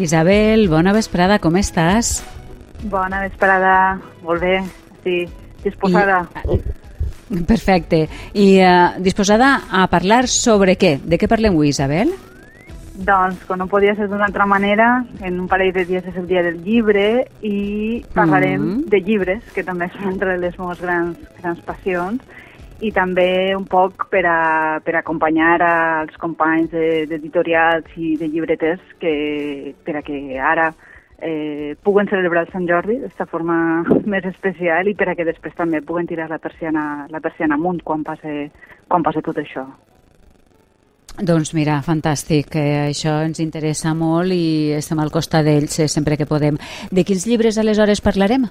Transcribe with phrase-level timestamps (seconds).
[0.00, 2.22] Isabel, bona vesprada, com estàs?
[2.88, 4.54] Bona vesprada, molt bé,
[5.04, 5.26] sí,
[5.60, 6.22] disposada.
[6.48, 8.06] I, perfecte.
[8.32, 10.96] I uh, disposada a parlar sobre què?
[11.04, 12.14] De què parlem avui, Isabel?
[12.96, 14.88] Doncs, com no podia ser d'una altra manera,
[15.20, 18.88] en un parell de dies és el dia del llibre i parlarem mm -hmm.
[18.88, 22.20] de llibres, que també són entre les meves grans, grans passions,
[22.80, 29.74] i també un poc per, a, per acompanyar als companys d'editorials i de llibreters que,
[29.84, 30.70] per a que ara
[31.20, 35.54] eh, puguen celebrar el Sant Jordi d'esta forma més especial i per a que després
[35.58, 38.48] també puguen tirar la persiana, la persiana amunt quan passe,
[38.88, 39.66] quan passe tot això.
[41.20, 46.16] Doncs mira, fantàstic, eh, això ens interessa molt i estem al costat d'ells eh, sempre
[46.16, 46.56] que podem.
[46.90, 48.48] De quins llibres aleshores parlarem?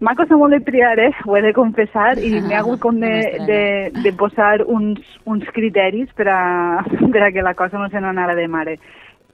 [0.00, 1.10] M'ha costat molt de triar, eh?
[1.28, 3.12] ho he de confessar, i m'he hagut com de,
[3.48, 3.62] de,
[4.00, 6.40] de posar uns, uns criteris per a,
[7.12, 8.78] per a que la cosa no se n'anara de mare.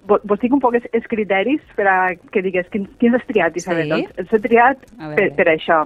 [0.06, 1.98] Vos dic un poc els criteris per a
[2.30, 3.90] que digues quins, quins has triat, Isabel.
[3.90, 4.04] Sí?
[4.06, 4.84] Doncs els he triat
[5.16, 5.80] per, per això.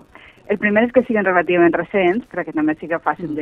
[0.50, 3.36] El primer és que siguin relativament recents, perquè també sigui fàcil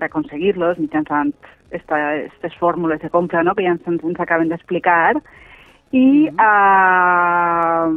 [0.00, 1.30] d'aconseguir-los mitjançant
[1.70, 3.54] aquestes fórmules de compra no?
[3.54, 5.14] que ja ens, ens acaben d'explicar.
[5.92, 6.40] I mm -hmm.
[6.40, 7.89] uh,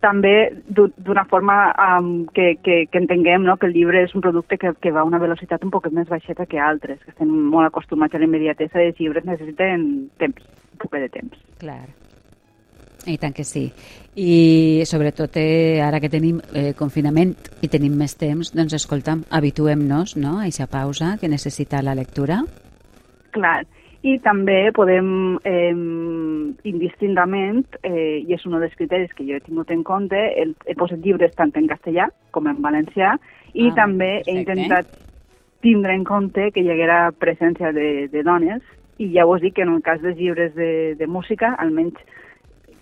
[0.00, 0.34] també
[0.66, 3.56] d'una forma um, que, que, que entenguem no?
[3.60, 6.08] que el llibre és un producte que, que va a una velocitat un poc més
[6.08, 9.88] baixeta que altres, que estem molt acostumats a la immediatesa de llibres necessiten
[10.20, 11.42] temps, un poc de temps.
[11.60, 11.82] Clar.
[13.08, 13.64] I tant que sí.
[14.20, 17.32] I sobretot eh, ara que tenim eh, confinament
[17.64, 22.42] i tenim més temps, doncs escolta'm, habituem-nos no, a aquesta pausa que necessita la lectura.
[23.32, 23.62] Clar,
[24.02, 25.74] i també podem eh,
[26.64, 30.76] indistintament, eh, i és un dels criteris que jo he tingut en compte, el, he
[30.78, 33.16] posat llibres tant en castellà com en valencià
[33.52, 34.30] i ah, també perfecte.
[34.30, 34.94] he intentat
[35.60, 38.64] tindre en compte que hi haguera presència de, de dones
[39.00, 42.00] i ja us dic que en el cas dels llibres de, de música, almenys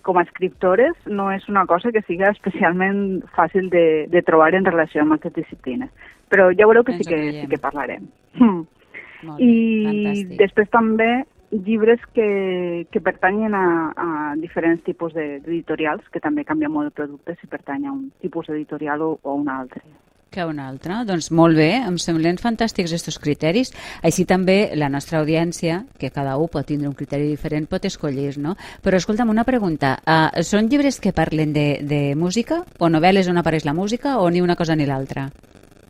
[0.07, 4.67] com a escriptores no és una cosa que siga especialment fàcil de, de trobar en
[4.67, 5.91] relació amb altres disciplines.
[6.31, 8.07] Però ja veureu que sí que, sí que parlarem.
[9.23, 9.51] Molt I
[9.85, 11.09] bé, després també
[11.51, 13.65] llibres que, que pertanyen a,
[13.97, 18.51] a diferents tipus d'editorials, que també canvia molt el producte si pertany a un tipus
[18.53, 19.81] editorial o, o a un altre
[20.29, 21.03] que una altra.
[21.05, 23.73] Doncs molt bé, em semblen fantàstics aquests criteris.
[24.05, 28.37] Així també la nostra audiència, que cada un pot tindre un criteri diferent, pot escollir,
[28.37, 28.55] no?
[28.85, 29.95] Però escolta'm, una pregunta.
[30.05, 34.29] Uh, són llibres que parlen de, de música o novel·les on apareix la música o
[34.29, 35.31] ni una cosa ni l'altra?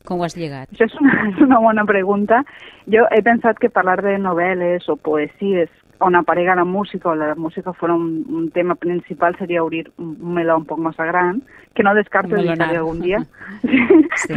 [0.10, 0.72] Com ho has lligat?
[0.74, 2.42] Això és una, és una bona pregunta.
[2.90, 7.34] Jo he pensat que parlar de novel·les o poesies on aparega la música o la
[7.36, 11.42] música fos un, un tema principal seria obrir un meló un poc massa gran,
[11.76, 13.20] que no descarto editar algun dia.
[14.24, 14.34] sí.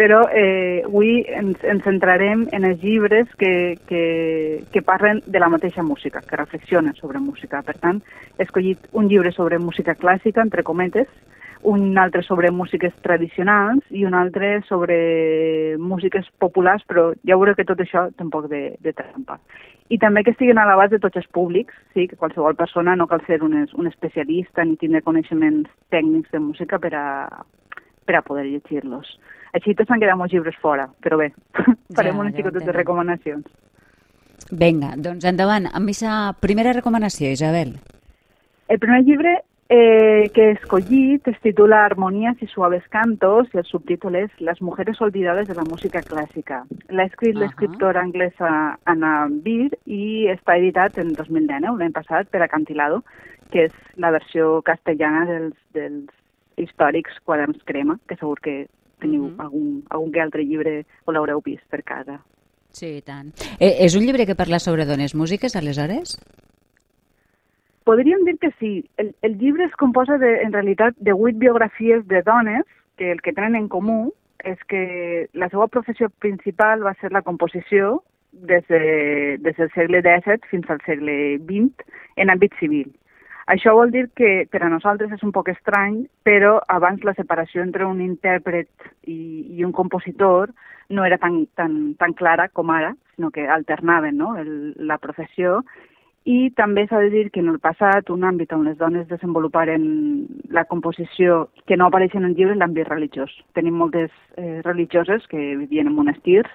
[0.00, 5.50] Però eh, avui ens, ens centrarem en els llibres que, que, que parlen de la
[5.52, 7.60] mateixa música, que reflexionen sobre música.
[7.62, 8.00] Per tant,
[8.38, 11.12] he escollit un llibre sobre música clàssica, entre cometes,
[11.62, 17.66] un altre sobre músiques tradicionals i un altre sobre músiques populars, però ja veureu que
[17.68, 19.36] tot això té un poc de, de trampa.
[19.90, 23.08] I també que estiguin a l'abast de tots els públics, sí, que qualsevol persona no
[23.10, 27.06] cal ser un, un especialista ni tindre coneixements tècnics de música per a,
[28.06, 29.18] per a poder llegir-los.
[29.52, 31.32] Així tots han quedat molts llibres fora, però bé,
[31.98, 33.50] farem ja, unes ja xicotes de recomanacions.
[34.50, 37.74] Vinga, doncs endavant, amb aquesta primera recomanació, Isabel.
[38.70, 43.64] El primer llibre eh, que he escollit es titula Armonías y suaves cantos i el
[43.64, 46.64] subtítol és Les mujeres olvidades de la música clàssica.
[46.90, 47.44] L'ha escrit uh -huh.
[47.44, 53.04] l'escriptora anglesa Anna Beer i està editat en 2019, l'any passat, per Acantilado,
[53.50, 56.10] que és la versió castellana dels, dels
[56.56, 58.66] històrics quaderns crema, que segur que
[58.98, 59.42] teniu uh -huh.
[59.44, 62.20] algun, algun que altre llibre o l'haureu vist per casa.
[62.72, 63.32] Sí, i tant.
[63.58, 66.18] Eh, és un llibre que parla sobre dones músiques, aleshores?
[67.84, 68.88] Podríem dir que sí.
[68.96, 72.64] El, el llibre es composa, de, en realitat, de vuit biografies de dones
[72.96, 74.12] que el que tenen en comú
[74.44, 78.02] és que la seva professió principal va ser la composició
[78.32, 81.84] des, de, des del segle XVII fins al segle XX
[82.16, 82.88] en àmbit civil.
[83.50, 87.64] Això vol dir que per a nosaltres és un poc estrany, però abans la separació
[87.64, 88.70] entre un intèrpret
[89.10, 90.52] i, i un compositor
[90.90, 94.36] no era tan, tan, tan clara com ara, sinó que alternaven no?
[94.38, 95.64] el, la professió
[96.30, 99.86] i també s'ha de dir que en el passat un àmbit on les dones desenvoluparen
[100.54, 103.32] la composició que no apareixen en llibres l'àmbit religiós.
[103.58, 106.50] Tenim moltes eh, religioses que vivien en monestirs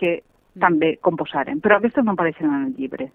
[0.00, 0.62] que mm.
[0.64, 3.10] també composaren, però aquestes no apareixen en el llibre.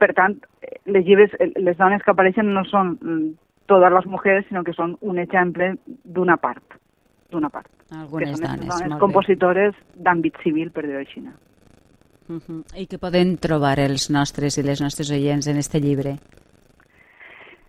[0.00, 0.38] Per tant,
[0.86, 3.28] les, llibres, eh, les dones que apareixen no són mm,
[3.70, 6.80] totes les mujeres, sinó que són un exemple d'una part,
[7.30, 7.70] d'una part.
[7.94, 11.22] Algunes que són dones, dones compositores d'àmbit civil, per dir-ho així.
[12.30, 12.62] Uh -huh.
[12.78, 16.16] I què poden trobar els nostres i les nostres oients en este llibre?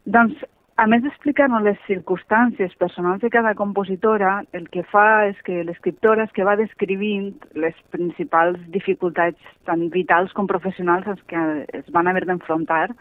[0.06, 0.38] Doncs,
[0.76, 6.24] a més d'explicar-nos les circumstàncies personals de cada compositora, el que fa és que l'escriptora
[6.24, 12.08] és que va descrivint les principals dificultats tant vitals com professionals als que es van
[12.08, 12.96] haver d'enfrontar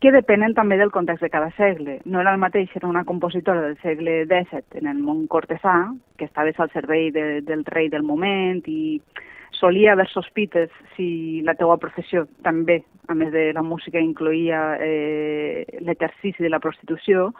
[0.00, 2.00] que depenen també del context de cada segle.
[2.04, 6.26] No era el mateix ser una compositora del segle XVII en el món cortesà, que
[6.26, 9.00] estaves al servei de, del rei del moment i
[9.58, 15.64] solia haver sospites si la teua professió també, a més de la música, incloïa eh,
[15.80, 17.32] l'exercici de la prostitució,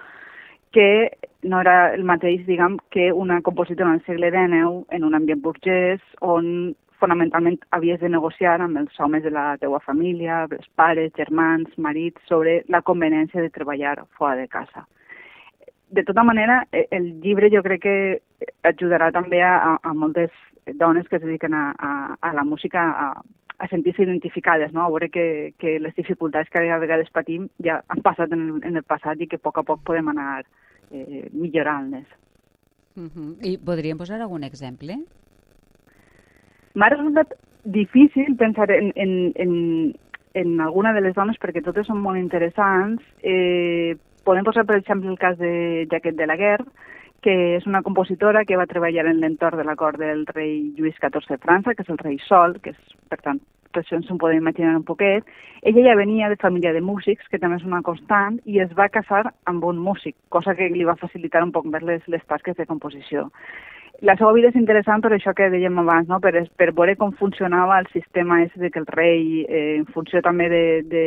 [0.73, 5.15] que no era el mateix, diguem, que una compositora en el segle XIX en un
[5.15, 10.69] ambient burgès on fonamentalment havies de negociar amb els homes de la teua família, els
[10.77, 14.87] pares, germans, marits, sobre la conveniència de treballar fora de casa.
[15.91, 17.97] De tota manera, e, el llibre jo crec que
[18.67, 20.33] ajudarà també a, a moltes
[20.75, 23.23] dones que es dediquen a, a, a la música a,
[23.59, 24.85] a sentir-se identificades, no?
[24.85, 28.63] a veure que, que les dificultats que a vegades patim ja han passat en el,
[28.65, 30.45] en el passat i que a poc a poc podem anar
[30.91, 32.07] eh, millorant-les.
[32.97, 33.37] Uh -huh.
[33.43, 34.97] I podríem posar algun exemple?
[36.75, 37.33] M'ha resultat
[37.65, 39.97] difícil pensar en, en, en,
[40.35, 43.03] en alguna de les dones perquè totes són molt interessants.
[43.23, 46.67] Eh, podem posar, per exemple, el cas de Jaquet de la Guerra,
[47.27, 50.95] que és una compositora que va treballar en l'entorn de la cort del rei Lluís
[51.03, 53.41] XIV de França, que és el rei Sol, que és, per tant,
[53.75, 55.27] per això ens ho podem imaginar un poquet.
[55.67, 58.93] Ella ja venia de família de músics, que també és una constant, i es va
[58.95, 62.57] casar amb un músic, cosa que li va facilitar un poc més les, les tasques
[62.57, 63.27] de composició
[64.05, 66.19] la seva vida és interessant per això que dèiem abans, no?
[66.21, 70.21] per, per veure com funcionava el sistema és de que el rei, eh, en funció
[70.25, 71.05] també de, de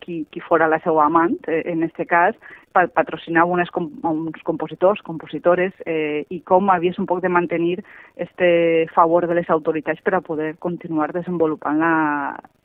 [0.00, 5.00] qui, qui fora la seva amant, eh, en aquest cas, patrocinava unes, com, uns compositors,
[5.06, 7.78] compositores, eh, i com havies un poc de mantenir
[8.16, 11.94] este favor de les autoritats per a poder continuar desenvolupant la,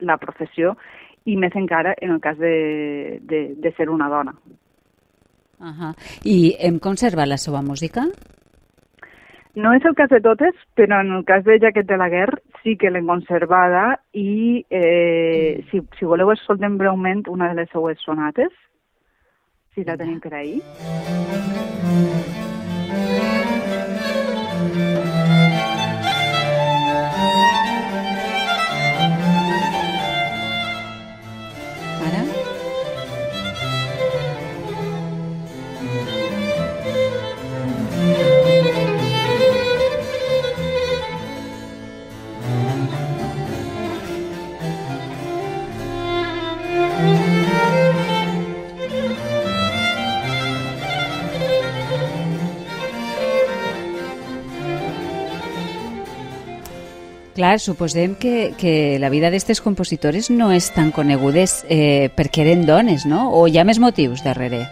[0.01, 0.75] la professió,
[1.25, 4.33] i més encara en el cas de, de, de ser una dona.
[5.59, 5.93] Uh -huh.
[6.23, 8.07] I hem conservat la seva música?
[9.55, 12.37] No és el cas de totes, però en el cas de Jaquet de la Guerra
[12.63, 17.99] sí que l'hem conservada i eh, si, si voleu escoltem breument una de les seues
[18.05, 18.53] sonates,
[19.79, 20.19] si la tenim
[57.39, 62.65] Clar, suposem que, que la vida d'aquestes compositores no és tan conegudes eh, perquè eren
[62.67, 63.29] dones, no?
[63.31, 64.65] O hi ha més motius darrere?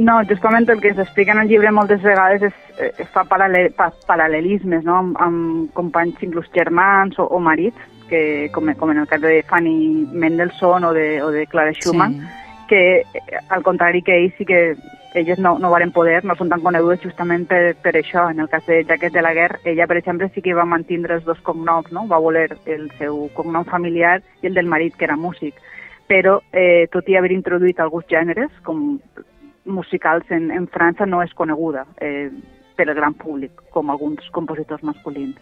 [0.00, 3.90] No, justament el que s'explica en el llibre moltes vegades és, eh, fa paral·lel, pa,
[4.08, 4.96] paral·lelismes no?
[5.02, 9.42] amb, amb companys inclús germans o, o marits, que, com, com en el cas de
[9.52, 12.64] Fanny Mendelssohn o de, o de Clara Schumann, sí.
[12.72, 12.80] que
[13.52, 14.62] al contrari que ells sí que
[15.14, 18.26] elles no, no varen poder, no són tan conegudes justament per, per això.
[18.30, 21.16] En el cas de Jaquet de la Guerra, ella, per exemple, sí que va mantindre
[21.16, 22.06] els dos cognoms, no?
[22.10, 25.56] va voler el seu cognom familiar i el del marit, que era músic.
[26.08, 29.00] Però, eh, tot i haver introduït alguns gèneres, com
[29.68, 32.30] musicals en, en França, no és coneguda eh,
[32.76, 35.36] per al gran públic, com alguns compositors masculins.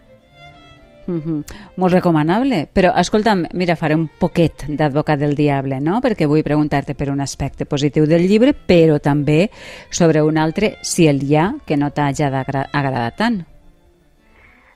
[1.07, 1.45] Mm -hmm.
[1.77, 2.69] Molt recomanable.
[2.73, 6.01] Però, escolta'm, mira, faré un poquet d'advocat del diable, no?
[6.01, 9.51] Perquè vull preguntar-te per un aspecte positiu del llibre, però també
[9.91, 13.45] sobre un altre, si el hi ha, que no t'hagi agradat tant.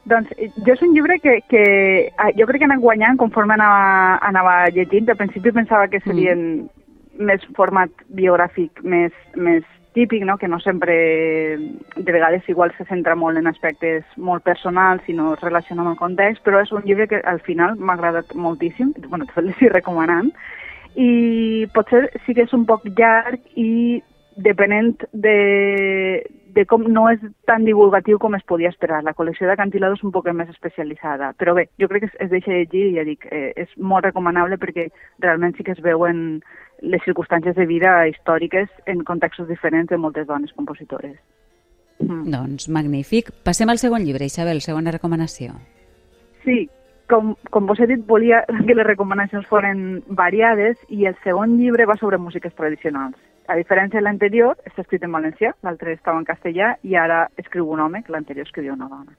[0.04, 0.28] Doncs
[0.66, 4.54] jo és un llibre que, que ah, jo crec que anat guanyant conforme anava, anava
[4.70, 5.10] llegint.
[5.10, 7.26] Al principi pensava que serien mm.
[7.28, 10.38] més format biogràfic, més, més típic, no?
[10.38, 11.58] que no sempre,
[11.96, 15.98] de vegades igual se centra molt en aspectes molt personals, sinó es relaciona amb el
[15.98, 20.30] context, però és un llibre que al final m'ha agradat moltíssim, bueno, te l'estic recomanant,
[20.94, 24.02] i potser sí que és un poc llarg i
[24.40, 26.22] depenent de,
[26.54, 29.02] de com no és tan divulgatiu com es podia esperar.
[29.04, 32.16] La col·lecció de Cantilado és un poc més especialitzada, però bé, jo crec que es,
[32.26, 34.88] es deixa llegir i ja dic, eh, és molt recomanable perquè
[35.20, 36.40] realment sí que es veuen
[36.82, 41.16] les circumstàncies de vida històriques en contextos diferents de moltes dones compositores.
[42.00, 42.30] Mm.
[42.32, 43.30] Doncs magnífic.
[43.44, 45.54] Passem al segon llibre, Isabel, segona recomanació.
[46.44, 46.64] Sí,
[47.10, 51.88] com, com vos he dit, volia que les recomanacions foren variades i el segon llibre
[51.90, 53.18] va sobre músiques tradicionals.
[53.50, 57.66] A diferència de l'anterior, està escrit en valencià, l'altre estava en castellà i ara escriu
[57.68, 59.16] un home, que l'anterior escrivia una dona.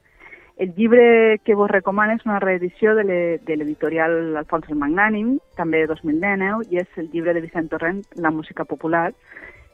[0.62, 5.88] El llibre que vos recomano és una reedició de l'editorial Alfons el Magnànim, també de
[5.90, 9.08] 2019, i és el llibre de Vicent Torrent, La música popular.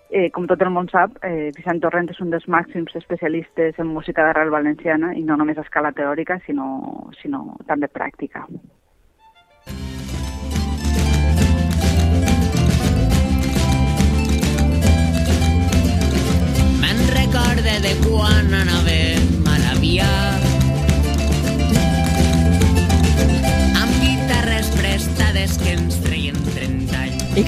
[0.08, 3.92] Eh, com tot el món sap, eh, Vicent Torrent és un dels màxims especialistes en
[3.92, 8.46] música d'arrel valenciana, i no només a escala teòrica, sinó, sinó també pràctica.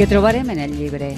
[0.01, 1.11] Què trobarem en el llibre?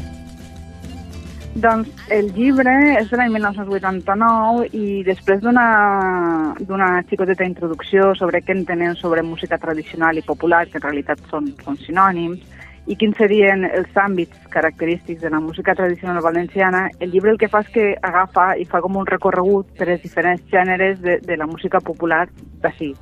[1.63, 8.97] Doncs el llibre és de l'any 1989 i després d'una xicoteta introducció sobre què entenem
[8.99, 12.43] sobre música tradicional i popular, que en realitat són, són sinònims,
[12.91, 17.53] i quins serien els àmbits característics de la música tradicional valenciana, el llibre el que
[17.53, 21.39] fa és que agafa i fa com un recorregut per els diferents gèneres de, de
[21.39, 22.25] la música popular
[22.67, 22.97] d'ací.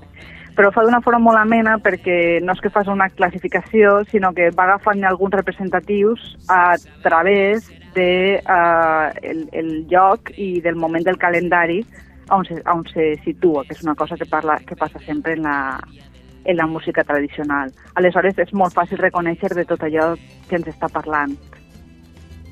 [0.57, 4.33] Però ho fa d'una forma molt amena perquè no és que fas una classificació, sinó
[4.37, 11.07] que va agafant alguns representatius a través de uh, el, el lloc i del moment
[11.07, 11.81] del calendari
[12.31, 15.43] on se, on se situa, que és una cosa que, parla, que passa sempre en
[15.43, 15.81] la,
[16.45, 17.73] en la música tradicional.
[17.99, 20.13] Aleshores és molt fàcil reconèixer de tot allò
[20.49, 21.35] que ens està parlant.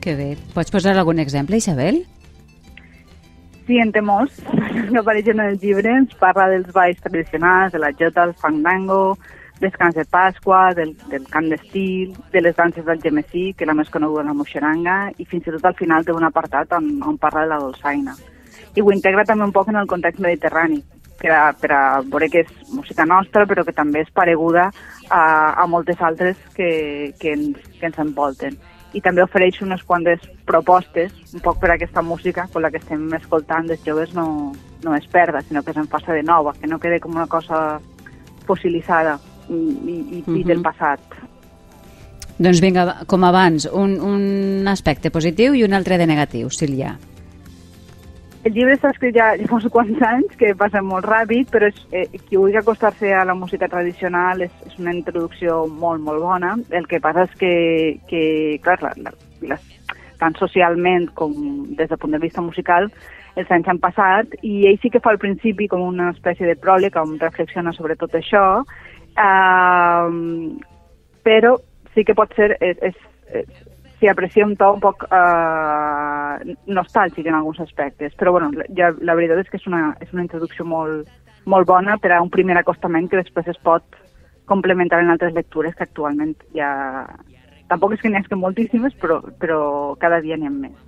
[0.03, 0.33] Que bé.
[0.55, 2.05] Pots posar algun exemple, Isabel?
[3.69, 4.39] Té molts.
[4.93, 9.19] No apareixen en el llibre, ens parla dels balls tradicionals, de la jota, el fandango,
[9.61, 13.69] dels cants de Pasqua, del, del cant d'estil, de les danses del gemesí, que és
[13.69, 16.89] la més coneguda la moixeranga, i fins i tot al final té un apartat on,
[17.05, 18.17] on parla de la dolçaina.
[18.73, 20.81] I ho integra també un poc en el context mediterrani,
[21.21, 24.71] per a, per a veure que és música nostra, però que també és pareguda
[25.11, 25.23] a,
[25.61, 28.57] a moltes altres que, que, ens, que ens envolten.
[28.97, 32.81] I també ofereix unes quantes propostes, un poc per a aquesta música, con la que
[32.81, 34.55] estem escoltant dels joves no,
[34.85, 37.81] no es perda, sinó que se'n faça de nova, que no quede com una cosa
[38.49, 39.19] fossilitzada
[39.49, 40.45] i, i, i uh -huh.
[40.47, 41.01] del passat.
[42.39, 46.97] Doncs vinga, com abans, un, un aspecte positiu i un altre de negatiu, Sílvia.
[48.47, 51.79] El llibre està escrit ja, fa uns quants anys, que passa molt ràpid, però és,
[51.91, 56.55] eh, qui vulgui acostar-se a la música tradicional és, és una introducció molt, molt bona.
[56.71, 57.53] El que passa és que,
[58.09, 58.23] que
[58.63, 59.15] clar, la, la,
[59.51, 59.59] la,
[60.23, 61.35] tant socialment com
[61.75, 62.87] des del punt de vista musical,
[63.39, 66.59] els anys han passat i ell sí que fa al principi com una espècie de
[66.59, 68.45] pròleg on reflexiona sobre tot això,
[69.19, 70.09] eh,
[71.27, 71.57] però
[71.95, 73.03] sí que pot ser, és, és,
[73.43, 73.68] és
[73.99, 79.17] s'hi aprecia un to un poc eh, nostàlgic en alguns aspectes, però bueno, ja, la
[79.19, 81.09] veritat és que és una, és una introducció molt,
[81.47, 83.99] molt bona per a un primer acostament que després es pot
[84.49, 86.71] complementar en altres lectures que actualment ja...
[87.69, 89.59] Tampoc és que n'hi hagi moltíssimes, però, però
[90.01, 90.88] cada dia n'hi ha més.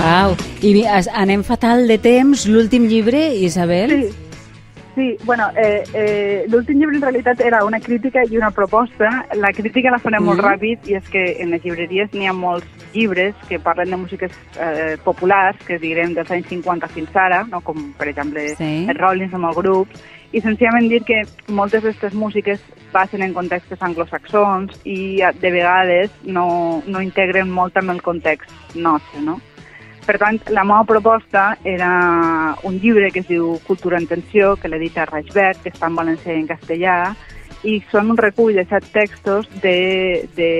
[0.00, 0.32] Uau,
[0.64, 2.46] i anem fatal de temps.
[2.48, 3.90] L'últim llibre, Isabel?
[3.90, 4.12] Sí,
[4.94, 9.10] sí bueno, eh, eh, l'últim llibre en realitat era una crítica i una proposta.
[9.36, 10.30] La crítica la farem mm.
[10.30, 13.98] molt ràpid i és que en les llibreries n'hi ha molts llibres que parlen de
[14.00, 17.60] músiques eh, populars, que direm dels anys 50 fins ara, no?
[17.60, 18.70] com per exemple Sí.
[18.88, 23.82] els Rollins amb els grups, i senzillament dir que moltes d'aquestes músiques passen en contextes
[23.82, 29.40] anglosaxons i de vegades no, no integren molt amb el context nostre, no?
[30.06, 34.68] Per tant, la meva proposta era un llibre que es diu Cultura en tensió, que
[34.68, 36.96] l'edita Raixberg, que està en valencià i en castellà,
[37.62, 40.50] i són un recull de set textos de, de,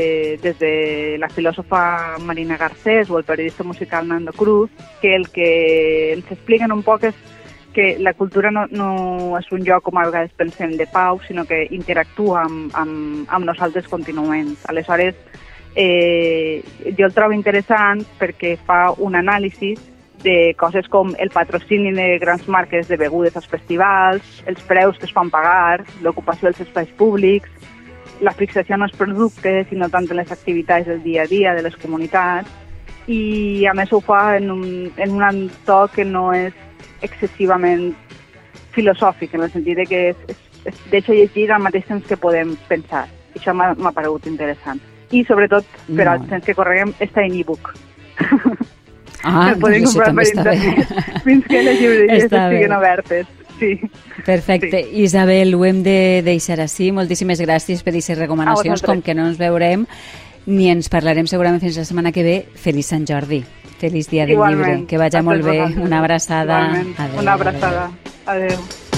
[0.42, 0.72] des de
[1.18, 4.70] la filòsofa Marina Garcés o el periodista musical Nando Cruz,
[5.00, 5.50] que el que
[6.12, 7.16] ens expliquen un poc és
[7.72, 11.46] que la cultura no, no és un lloc, com a vegades pensem, de pau, sinó
[11.46, 14.56] que interactua amb, amb, amb nosaltres contínuament.
[14.68, 15.14] Aleshores,
[15.74, 16.62] eh,
[16.98, 19.74] jo el trobo interessant perquè fa un anàlisi
[20.22, 25.06] de coses com el patrocini de grans marques de begudes als festivals, els preus que
[25.08, 27.48] es fan pagar, l'ocupació dels espais públics,
[28.20, 31.54] la fixació en els productes i no tant en les activitats del dia a dia
[31.56, 32.50] de les comunitats
[33.08, 36.52] i a més ho fa en un, en un entorn que no és
[37.00, 37.94] excessivament
[38.76, 42.54] filosòfic, en el sentit que es, es, es deixa llegir al mateix temps que podem
[42.68, 43.06] pensar.
[43.34, 44.82] Això m'ha paregut interessant.
[45.12, 46.08] I sobretot, per Molt.
[46.12, 47.72] als temps que correguem, està en e-book.
[49.24, 50.94] Ah, el podem doncs comprar per internet
[51.26, 53.26] fins que les llibreries estiguin obertes.
[53.60, 53.74] Sí.
[54.24, 54.80] Perfecte.
[55.02, 56.88] Isabel, ho hem de deixar així.
[56.96, 58.80] Moltíssimes gràcies per aquestes recomanacions.
[58.86, 59.84] Com que no ens veurem
[60.46, 63.42] ni ens parlarem segurament fins la setmana que ve, feliç Sant Jordi.
[63.80, 64.64] Feliç dia del Igualment.
[64.80, 64.86] llibre.
[64.88, 65.58] Que vagi molt bé.
[65.58, 65.84] vosaltres.
[65.86, 66.58] Una abraçada.
[66.70, 67.28] Adéu, Una adéu.
[67.34, 67.90] abraçada.
[68.26, 68.48] Adéu.
[68.50, 68.89] Hey,